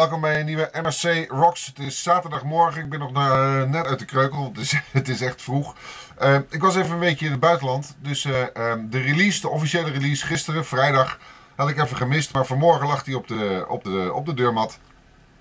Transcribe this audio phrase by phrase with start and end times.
[0.00, 1.66] Welkom bij een nieuwe NRC Rocks.
[1.66, 2.82] Het is zaterdagmorgen.
[2.82, 4.44] Ik ben nog eh, net uit de kreukel.
[4.44, 5.76] Het is, het is echt vroeg.
[6.22, 7.96] Uh, ik was even een weekje in het buitenland.
[7.98, 11.18] Dus uh, um, de release, de officiële release gisteren, vrijdag,
[11.54, 12.32] had ik even gemist.
[12.32, 14.78] Maar vanmorgen lag hij op de, op de, op de deurmat.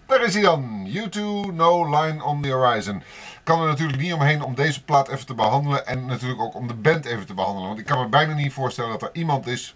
[0.05, 0.87] Daar is hij dan.
[0.87, 1.19] U2,
[1.53, 3.03] No Line on the Horizon.
[3.43, 5.87] Kan er natuurlijk niet omheen om deze plaat even te behandelen.
[5.87, 7.67] En natuurlijk ook om de band even te behandelen.
[7.67, 9.75] Want ik kan me bijna niet voorstellen dat er iemand is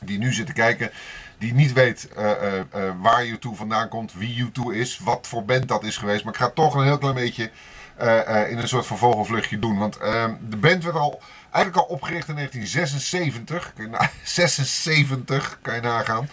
[0.00, 0.90] die nu zit te kijken,
[1.38, 5.44] die niet weet uh, uh, uh, waar U2 vandaan komt, wie U2 is, wat voor
[5.44, 6.24] band dat is geweest.
[6.24, 7.50] Maar ik ga toch een heel klein beetje
[8.48, 9.78] in een soort van vogelvluchtje doen.
[9.78, 11.20] Want ehm, de band werd al,
[11.50, 13.72] eigenlijk al opgericht in 1976.
[14.22, 16.28] 76, kan je nagaan.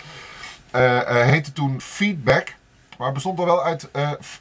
[1.29, 2.53] heette toen Feedback.
[2.97, 3.89] Maar bestond al wel uit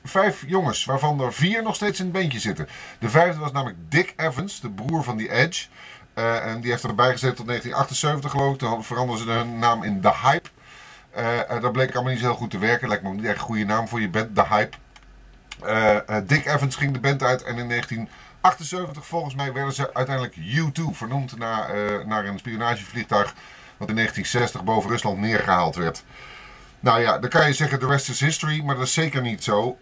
[0.04, 2.68] vijf jongens, waarvan er vier nog steeds in het bandje zitten.
[2.98, 5.66] De vijfde was namelijk Dick Evans, de broer van The Edge.
[6.14, 8.58] En die heeft erbij gezet tot 1978 geloof ik.
[8.58, 10.48] Toen veranderden ze hun naam in The Hype.
[11.18, 12.88] Uh, dat bleek allemaal niet zo heel goed te werken.
[12.88, 14.76] Lijkt me ook niet echt een goede naam voor je band, The Hype.
[16.26, 20.82] Dick Evans ging de band uit en in 1978 volgens mij werden ze uiteindelijk U2
[20.90, 21.70] vernoemd naar,
[22.06, 23.34] naar een spionagevliegtuig
[23.76, 26.04] wat in 1960 boven Rusland neergehaald werd.
[26.80, 29.44] Nou ja, dan kan je zeggen the rest is history, maar dat is zeker niet
[29.44, 29.78] zo.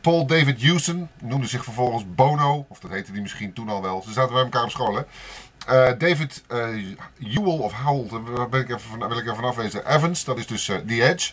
[0.00, 4.02] Paul David Houston noemde zich vervolgens Bono, of dat heette hij misschien toen al wel.
[4.02, 5.02] Ze zaten bij elkaar op school, hè.
[5.70, 6.42] Uh, David
[7.18, 9.94] Hewell of Howell, daar ben ik even van, wil ik even afwezen.
[9.94, 11.32] Evans, dat is dus The Edge.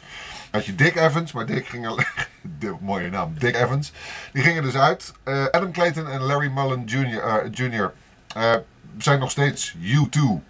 [0.51, 2.13] Had je Dick Evans, maar Dick ging er...
[2.81, 3.91] mooie naam, Dick Evans.
[4.33, 5.13] Die gingen dus uit.
[5.51, 7.49] Adam Clayton en Larry Mullen Jr.
[7.51, 7.93] Jr.
[8.97, 10.48] zijn nog steeds U2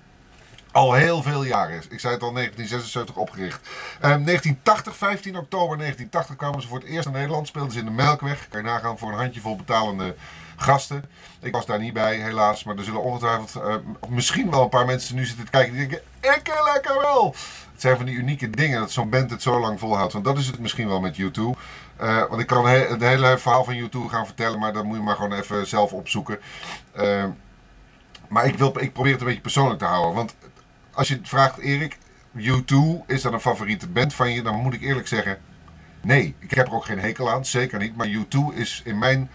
[0.72, 1.88] al heel veel jaren is.
[1.88, 3.68] Ik zei het al, 1976 opgericht.
[3.96, 7.48] Um, 1980, 15 oktober 1980 kwamen ze voor het eerst naar Nederland.
[7.48, 8.48] Speelden ze in de Melkweg.
[8.50, 10.16] Kan je nagaan voor een handjevol betalende
[10.56, 11.06] gasten.
[11.40, 12.64] Ik was daar niet bij, helaas.
[12.64, 13.76] Maar er zullen ongetwijfeld uh,
[14.08, 16.08] misschien wel een paar mensen nu zitten te kijken die denken...
[16.22, 17.36] Ik lekker wel!
[17.72, 20.14] Het zijn van die unieke dingen dat zo'n band het zo lang volhoudt.
[20.14, 21.42] Want dat is het misschien wel met U2.
[22.02, 25.04] Uh, want ik kan het hele verhaal van U2 gaan vertellen, maar dat moet je
[25.04, 26.40] maar gewoon even zelf opzoeken.
[26.98, 27.24] Uh,
[28.28, 30.14] maar ik, wil, ik probeer het een beetje persoonlijk te houden.
[30.14, 30.36] Want
[31.00, 31.98] als je vraagt, Erik,
[32.38, 32.76] U2,
[33.08, 34.42] is dat een favoriete band van je?
[34.42, 35.38] Dan moet ik eerlijk zeggen,
[36.02, 36.36] nee.
[36.40, 37.96] Ik heb er ook geen hekel aan, zeker niet.
[37.96, 39.30] Maar U2 is in mijn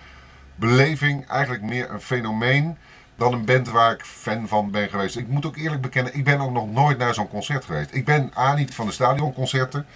[0.54, 2.76] beleving eigenlijk meer een fenomeen
[3.16, 5.16] dan een band waar ik fan van ben geweest.
[5.16, 7.94] Ik moet ook eerlijk bekennen, ik ben ook nog nooit naar zo'n concert geweest.
[7.94, 9.86] Ik ben A, niet van de stadionconcerten.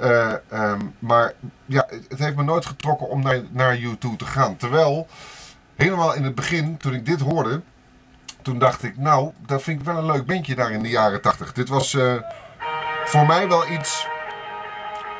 [0.00, 0.32] Uh,
[0.98, 1.32] maar
[1.64, 4.56] ja, het heeft me nooit getrokken om naar, naar U2 te gaan.
[4.56, 5.06] Terwijl,
[5.76, 7.62] helemaal in het begin, toen ik dit hoorde
[8.46, 11.20] toen dacht ik, nou, dat vind ik wel een leuk bandje daar in de jaren
[11.20, 11.52] 80.
[11.52, 12.14] Dit was uh,
[13.04, 14.06] voor mij wel iets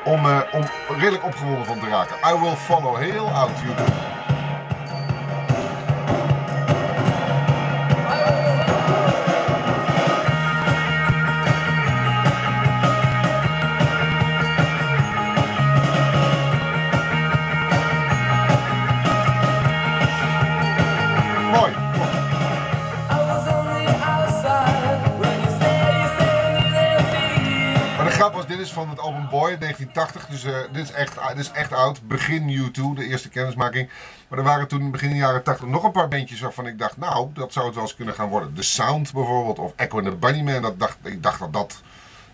[0.03, 0.63] om, uh, om
[0.97, 2.15] redelijk opgewonden van te raken.
[2.35, 4.06] I Will Follow, heel oud YouTube.
[28.57, 30.25] Dit is van het album Boy 1980.
[30.25, 32.07] Dus uh, dit, is echt, dit is echt oud.
[32.07, 33.89] Begin U2, de eerste kennismaking.
[34.27, 36.97] Maar er waren toen begin de jaren 80 nog een paar bandjes waarvan ik dacht,
[36.97, 38.53] nou, dat zou het wel eens kunnen gaan worden.
[38.53, 40.61] The Sound bijvoorbeeld, of Echo and the Bunnyman.
[40.61, 41.81] Dat dacht, ik dacht dat dat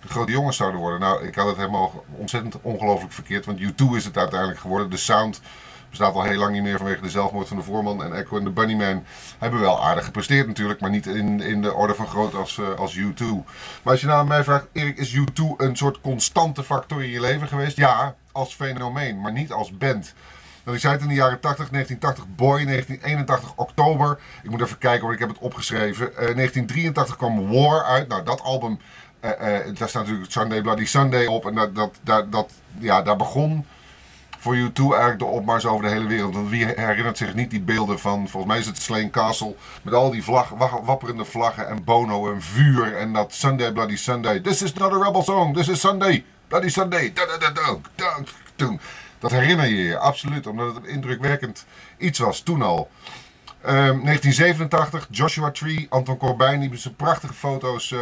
[0.02, 1.00] de grote jongens zouden worden.
[1.00, 3.46] Nou, ik had het helemaal ontzettend ongelooflijk verkeerd.
[3.46, 4.90] Want U2 is het uiteindelijk geworden.
[4.90, 5.42] The Sound
[5.98, 8.04] bestaat al heel lang niet meer vanwege de zelfmoord van de voorman.
[8.04, 9.04] En Echo en de Bunnyman
[9.38, 12.74] hebben wel aardig gepresteerd natuurlijk, maar niet in, in de orde van groot als, uh,
[12.76, 13.26] als U2.
[13.84, 17.20] Maar als je nou mij vraagt, Erik, is U2 een soort constante factor in je
[17.20, 17.78] leven geweest?
[17.78, 20.14] Ja, als fenomeen, maar niet als band.
[20.64, 24.20] Want ik zei het in de jaren 80, 1980 Boy, 1981 Oktober.
[24.44, 26.10] Ik moet even kijken hoor, ik heb het opgeschreven.
[26.10, 28.08] Uh, 1983 kwam War uit.
[28.08, 28.80] Nou, dat album,
[29.22, 29.32] uh,
[29.78, 31.46] daar staat natuurlijk Sunday Bloody Sunday op.
[31.46, 33.66] En dat, dat, dat, dat, ja, daar begon
[34.44, 36.34] voor U2 eigenlijk de opmars over de hele wereld.
[36.34, 39.94] Want wie herinnert zich niet die beelden van, volgens mij is het Slane Castle, met
[39.94, 40.50] al die vlag,
[40.84, 44.40] wapperende vlaggen en Bono en vuur en dat Sunday Bloody Sunday.
[44.40, 47.14] This is not a rebel song, this is Sunday, Bloody Sunday.
[49.20, 51.66] Dat herinner je je, absoluut, omdat het een indrukwekkend
[51.98, 52.90] iets was toen al.
[53.66, 58.00] Um, 1987, Joshua Tree, Anton Corbijn, die zijn prachtige foto's uh,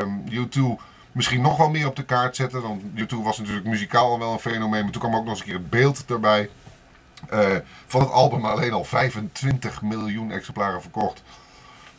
[0.00, 0.82] um, U2
[1.16, 2.62] misschien nog wel meer op de kaart zetten.
[2.62, 4.82] Want YouTube was natuurlijk muzikaal wel een fenomeen.
[4.82, 6.50] Maar toen kwam ook nog eens een keer het beeld erbij.
[7.32, 7.46] Uh,
[7.86, 11.22] van het album alleen al 25 miljoen exemplaren verkocht.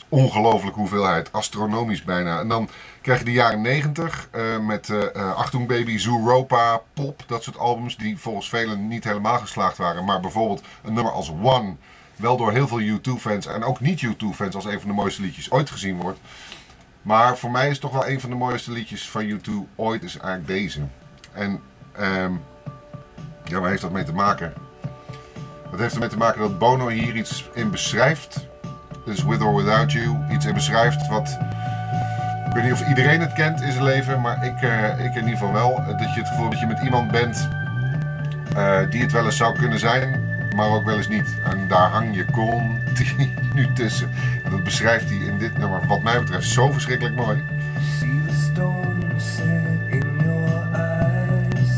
[0.09, 2.39] Ongelooflijk hoeveelheid, astronomisch bijna.
[2.39, 2.69] En dan
[3.01, 7.97] krijg je de jaren 90 uh, met uh, Achtung Baby, Zooropa, Pop, dat soort albums
[7.97, 10.05] die volgens velen niet helemaal geslaagd waren.
[10.05, 11.75] Maar bijvoorbeeld een nummer als One,
[12.15, 15.51] wel door heel veel U2-fans en ook niet U2-fans als een van de mooiste liedjes
[15.51, 16.19] ooit gezien wordt.
[17.07, 20.17] Maar voor mij is toch wel een van de mooiste liedjes van U2 ooit is
[20.17, 20.81] eigenlijk deze.
[21.31, 21.59] En
[21.99, 22.41] um,
[23.43, 24.53] Ja, waar heeft dat mee te maken?
[25.71, 28.47] Dat heeft ermee te maken dat Bono hier iets in beschrijft.
[29.05, 30.17] Dus With or Without You.
[30.31, 31.37] Iets in beschrijft wat...
[32.47, 35.23] Ik weet niet of iedereen het kent in zijn leven, maar ik, uh, ik in
[35.23, 35.75] ieder geval wel.
[35.85, 37.49] Dat je het gevoel dat je met iemand bent
[38.55, 40.25] uh, die het wel eens zou kunnen zijn,
[40.55, 41.37] maar ook wel eens niet.
[41.43, 44.11] En daar hang je continu tussen.
[44.47, 47.43] En dat beschrijft hij in dit nummer, wat mij betreft, zo verschrikkelijk mooi.
[47.99, 48.21] See
[48.53, 48.83] the
[49.17, 49.53] set
[49.89, 51.69] in your eyes.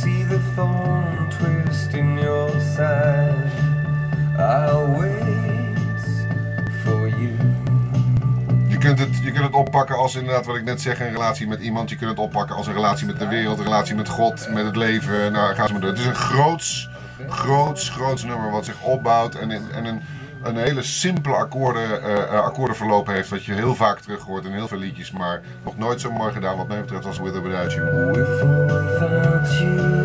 [0.00, 3.50] See the thorn twist in your side.
[4.38, 5.78] I'll wait
[6.84, 7.32] for you.
[8.68, 11.46] Je kunt, het, je kunt het oppakken als inderdaad wat ik net zeg, een relatie
[11.46, 11.90] met iemand.
[11.90, 14.64] Je kunt het oppakken als een relatie met de wereld, een relatie met God, met
[14.64, 15.32] het leven.
[15.32, 15.90] Nou, ga ze maar door.
[15.90, 16.88] Het is een groots,
[17.28, 20.02] groots, groots nummer wat zich opbouwt en, en een,
[20.42, 23.28] een hele simpele akkoorden, uh, akkoordenverloop heeft.
[23.28, 26.32] Wat je heel vaak terug hoort in heel veel liedjes, maar nog nooit zo mooi
[26.32, 28.12] gedaan wat mij betreft als With or Without You.
[28.12, 30.02] With or without you.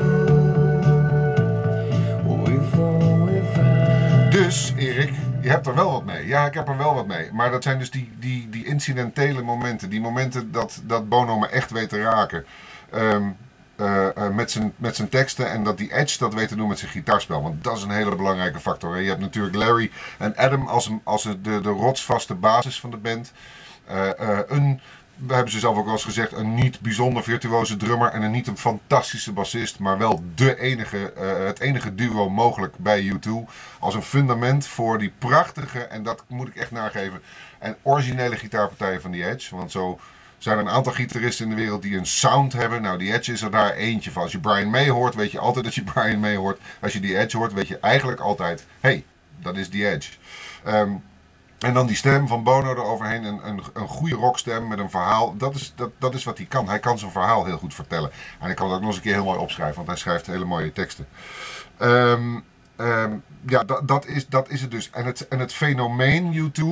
[4.29, 6.27] Dus, Erik, je hebt er wel wat mee.
[6.27, 7.31] Ja, ik heb er wel wat mee.
[7.31, 9.89] Maar dat zijn dus die, die, die incidentele momenten.
[9.89, 12.45] Die momenten dat, dat Bono me echt weet te raken.
[12.95, 13.37] Um,
[13.77, 16.67] uh, uh, met, zijn, met zijn teksten en dat die Edge dat weet te doen
[16.67, 17.41] met zijn gitaarspel.
[17.41, 18.93] Want dat is een hele belangrijke factor.
[18.93, 18.99] Hè.
[18.99, 23.31] Je hebt natuurlijk Larry en Adam als, als de, de rotsvaste basis van de band.
[23.91, 24.09] Uh,
[24.47, 24.79] een
[25.17, 28.31] we hebben ze zelf ook wel eens gezegd, een niet bijzonder virtuoze drummer en een
[28.31, 31.13] niet een fantastische bassist, maar wel de enige,
[31.45, 33.29] het enige duo mogelijk bij U2.
[33.79, 37.21] Als een fundament voor die prachtige, en dat moet ik echt nageven,
[37.59, 39.55] en originele gitaarpartijen van die Edge.
[39.55, 39.99] Want zo
[40.37, 42.81] zijn een aantal gitaristen in de wereld die een sound hebben.
[42.81, 44.21] Nou, die Edge is er daar eentje van.
[44.21, 46.59] Als je Brian May hoort, weet je altijd dat je Brian May hoort.
[46.81, 49.03] Als je die Edge hoort, weet je eigenlijk altijd, hey,
[49.39, 50.11] dat is die Edge.
[50.67, 51.03] Um,
[51.59, 55.37] en dan die stem van Bono eroverheen, een, een, een goede rockstem met een verhaal.
[55.37, 56.69] Dat is, dat, dat is wat hij kan.
[56.69, 58.11] Hij kan zijn verhaal heel goed vertellen.
[58.39, 60.27] En hij kan het ook nog eens een keer heel mooi opschrijven, want hij schrijft
[60.27, 61.07] hele mooie teksten.
[61.81, 62.43] Um,
[62.77, 64.89] um, ja, dat, dat, is, dat is het dus.
[64.89, 66.63] En het, en het fenomeen U2,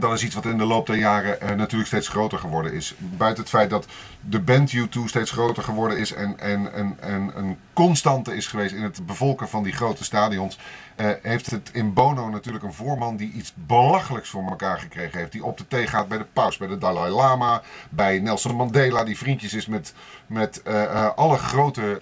[0.00, 2.94] dat is iets wat in de loop der jaren uh, natuurlijk steeds groter geworden is.
[2.98, 3.86] Buiten het feit dat
[4.20, 8.74] de band U2 steeds groter geworden is en, en, en, en een constante is geweest
[8.74, 10.58] in het bevolken van die grote stadions,
[10.96, 15.32] uh, heeft het in Bono natuurlijk een voorman die iets belachelijks voor elkaar gekregen heeft.
[15.32, 19.04] Die op de thee gaat bij de paus, bij de Dalai Lama, bij Nelson Mandela,
[19.04, 19.94] die vriendjes is met,
[20.26, 21.98] met uh, alle grote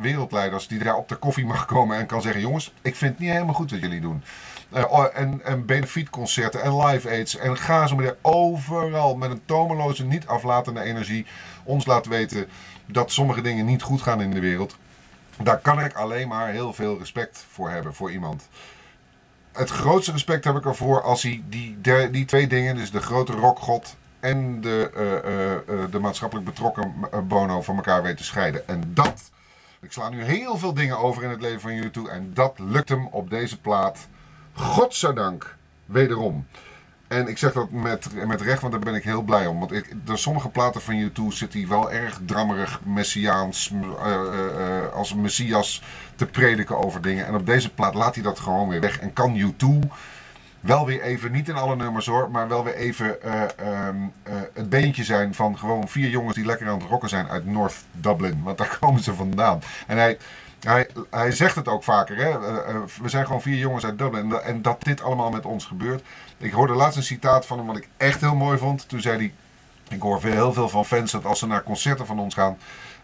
[0.00, 3.20] wereldleiders, die daar op de koffie mag komen en kan zeggen: Jongens, ik vind het
[3.20, 4.22] niet helemaal goed wat jullie doen.
[4.74, 7.36] Uh, en, en benefietconcerten en live aids.
[7.36, 11.26] En ga zo maar overal met een tomeloze, niet aflatende energie
[11.64, 12.48] ons laat weten
[12.86, 14.76] dat sommige dingen niet goed gaan in de wereld.
[15.42, 18.48] Daar kan ik alleen maar heel veel respect voor hebben, voor iemand.
[19.52, 21.80] Het grootste respect heb ik ervoor als hij die,
[22.10, 26.94] die, twee dingen, dus de grote rockgod en de, uh, uh, de maatschappelijk betrokken
[27.28, 28.68] Bono van elkaar weet te scheiden.
[28.68, 29.30] En dat,
[29.80, 32.88] ik sla nu heel veel dingen over in het leven van toe en dat lukt
[32.88, 34.08] hem op deze plaat
[34.58, 36.46] Godzijdank, wederom.
[37.08, 39.58] En ik zeg dat met, met recht, want daar ben ik heel blij om.
[39.58, 45.14] Want ik, sommige platen van U2 zit hij wel erg drammerig, messiaans, uh, uh, als
[45.14, 45.82] messias
[46.16, 47.26] te prediken over dingen.
[47.26, 48.98] En op deze plaat laat hij dat gewoon weer weg.
[48.98, 49.88] En kan U2
[50.60, 53.42] wel weer even, niet in alle nummers hoor, maar wel weer even uh,
[54.54, 57.84] het beentje zijn van gewoon vier jongens die lekker aan het rocken zijn uit North
[57.92, 58.42] Dublin.
[58.42, 59.62] Want daar komen ze vandaan.
[59.86, 60.18] En hij
[60.60, 62.16] hij, hij zegt het ook vaker.
[62.16, 62.30] Hè?
[62.30, 64.32] Eh, eh, we zijn gewoon vier jongens uit Dublin.
[64.32, 66.02] En, dat dit allemaal met ons gebeurt.
[66.38, 68.88] Ik hoorde laatst een citaat van hem wat ik echt heel mooi vond.
[68.88, 69.32] Toen zei hij.
[69.90, 72.58] Ik hoor heel veel van fans dat als ze naar concerten van ons gaan.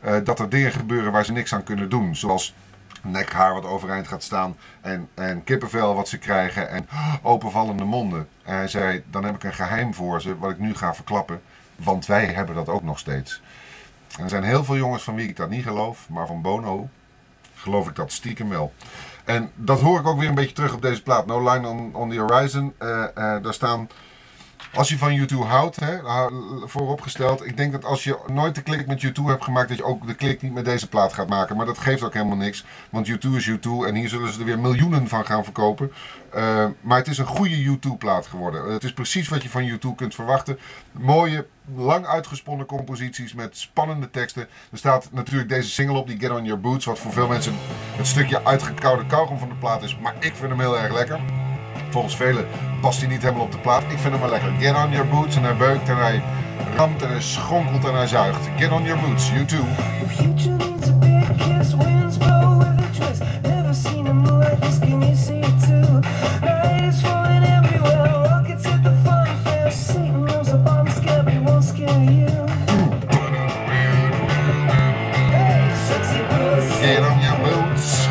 [0.04, 2.16] Uh, dat er dingen gebeuren waar ze niks aan kunnen doen.
[2.16, 2.54] Zoals
[3.02, 4.56] nekhaar wat overeind gaat staan.
[4.80, 6.68] En, en kippenvel wat ze krijgen.
[6.68, 6.88] En
[7.22, 8.28] openvallende monden.
[8.42, 10.38] En hij zei: Dan heb ik een geheim voor ze.
[10.38, 11.42] Wat ik nu ga verklappen.
[11.76, 13.42] Want wij hebben dat ook nog steeds.
[14.16, 16.08] En er zijn heel veel jongens van wie ik dat niet geloof.
[16.08, 16.88] Maar van Bono
[17.64, 18.72] geloof ik dat stiekem wel.
[19.24, 21.26] En dat hoor ik ook weer een beetje terug op deze plaat.
[21.26, 22.74] No Line on, the Horizon.
[22.82, 23.88] Uh, uh, daar staan
[24.74, 25.98] als je van YouTube houdt, hè,
[26.64, 27.46] vooropgesteld.
[27.46, 30.06] Ik denk dat als je nooit de klik met YouTube hebt gemaakt, dat je ook
[30.06, 31.56] de klik niet met deze plaat gaat maken.
[31.56, 32.64] Maar dat geeft ook helemaal niks.
[32.90, 35.92] Want YouTube is YouTube en hier zullen ze er weer miljoenen van gaan verkopen.
[36.36, 38.72] Uh, maar het is een goede YouTube-plaat geworden.
[38.72, 40.58] Het is precies wat je van YouTube kunt verwachten.
[40.92, 44.48] Mooie, lang uitgesponnen composities met spannende teksten.
[44.72, 46.84] Er staat natuurlijk deze single op, die Get On Your Boots.
[46.84, 47.54] Wat voor veel mensen
[47.96, 49.98] het stukje uitgekoude kauwgom van de plaat is.
[49.98, 51.43] Maar ik vind hem heel erg lekker
[51.90, 52.46] volgens velen
[52.80, 53.82] past hij niet helemaal op de plaat.
[53.82, 54.50] Ik vind hem wel lekker.
[54.58, 55.36] Get on your boots.
[55.36, 56.22] En hij beukt en hij
[56.76, 58.48] ramt en hij schonkelt en hij zuigt.
[58.56, 59.64] Get on your boots, you too.
[76.84, 78.06] Get on your boots.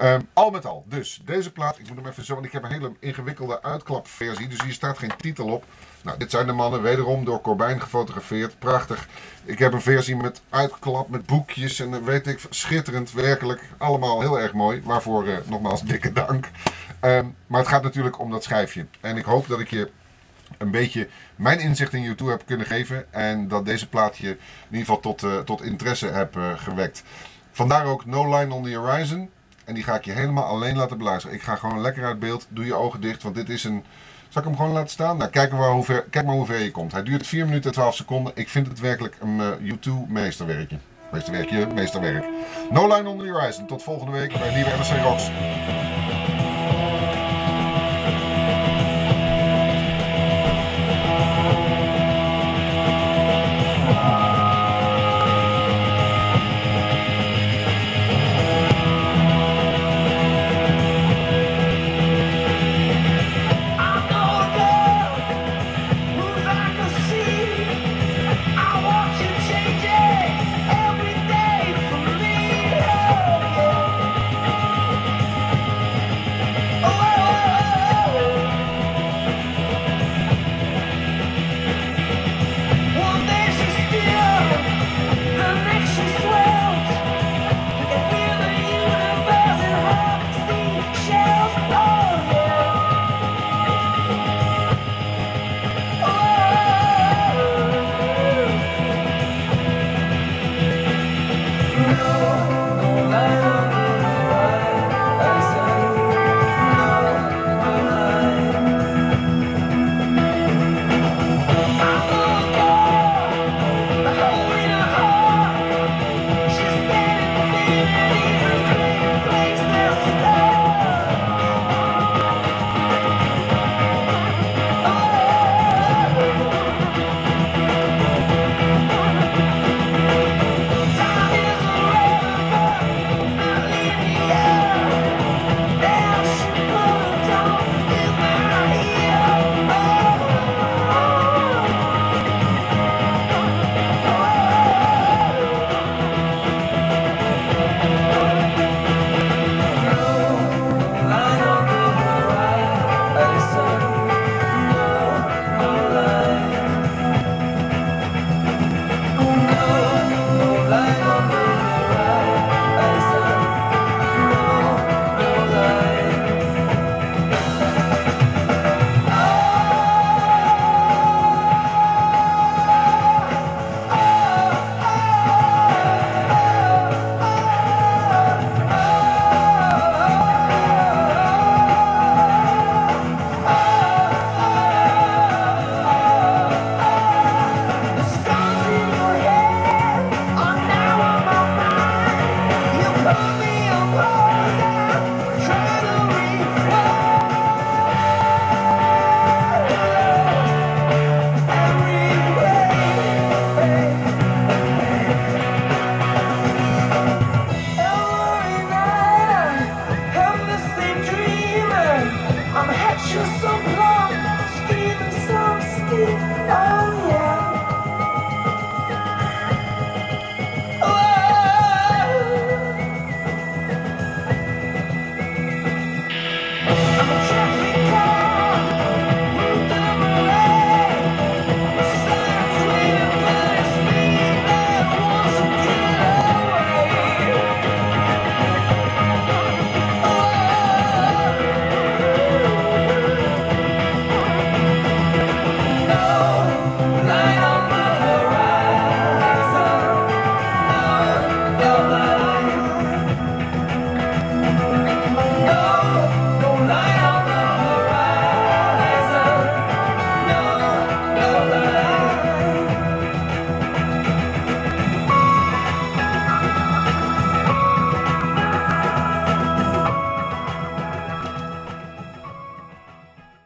[0.02, 0.84] Um, al met al.
[0.86, 4.48] Dus deze plaat, ik moet hem even zo, want ik heb een hele ingewikkelde uitklapversie.
[4.48, 5.64] Dus hier staat geen titel op.
[6.06, 8.58] Nou, dit zijn de mannen, wederom door Corbijn gefotografeerd.
[8.58, 9.08] Prachtig.
[9.44, 13.62] Ik heb een versie met uitklap, met boekjes en weet ik, schitterend, werkelijk.
[13.78, 14.82] Allemaal heel erg mooi.
[14.84, 16.50] Waarvoor uh, nogmaals dikke dank.
[17.00, 18.86] Um, maar het gaat natuurlijk om dat schijfje.
[19.00, 19.90] En ik hoop dat ik je
[20.58, 23.12] een beetje mijn inzicht in YouTube heb kunnen geven.
[23.12, 24.38] En dat deze plaatje in
[24.70, 27.02] ieder geval tot, uh, tot interesse heb uh, gewekt.
[27.52, 29.30] Vandaar ook No Line on the Horizon.
[29.64, 31.36] En die ga ik je helemaal alleen laten beluisteren.
[31.36, 32.46] Ik ga gewoon lekker uit beeld.
[32.48, 33.84] Doe je ogen dicht, want dit is een...
[34.28, 35.16] Zal ik hem gewoon laten staan?
[35.16, 36.92] Nou, kijk maar hoe ver, kijk maar hoe ver je komt.
[36.92, 38.32] Hij duurt 4 minuten en 12 seconden.
[38.34, 40.78] Ik vind het werkelijk een uh, YouTube meesterwerkje.
[41.12, 42.24] Meesterwerkje, meesterwerk.
[42.70, 43.66] No Line on the Horizon.
[43.66, 45.30] Tot volgende week bij nieuwe NRC Rocks.